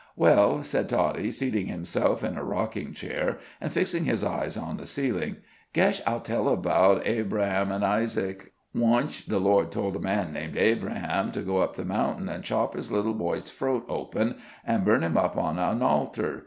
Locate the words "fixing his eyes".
3.71-4.57